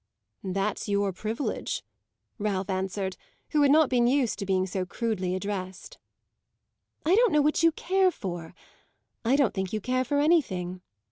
"That's 0.43 0.89
your 0.89 1.13
privilege," 1.13 1.83
Ralph 2.39 2.71
answered, 2.71 3.17
who 3.49 3.61
had 3.61 3.69
not 3.69 3.87
been 3.87 4.07
used 4.07 4.39
to 4.39 4.47
being 4.47 4.65
so 4.65 4.83
crudely 4.83 5.35
addressed. 5.35 5.99
"I 7.05 7.13
don't 7.13 7.31
know 7.31 7.43
what 7.43 7.61
you 7.61 7.71
care 7.71 8.09
for; 8.09 8.55
I 9.23 9.35
don't 9.35 9.53
think 9.53 9.73
you 9.73 9.79
care 9.79 10.03
for 10.03 10.19
anything. 10.19 10.81